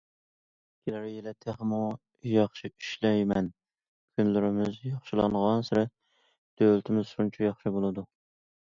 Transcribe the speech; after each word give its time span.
كېلەر 0.85 1.03
يىلى 1.09 1.33
تېخىمۇ 1.45 1.81
ياخشى 2.31 2.71
ئىشلەيمەن، 2.73 3.53
كۈنلىرىمىز 4.17 4.83
ياخشىلانغانسېرى، 4.91 5.87
دۆلىتىمىز 6.63 7.15
شۇنچە 7.17 7.51
ياخشى 7.53 7.79
بولىدۇ. 7.79 8.11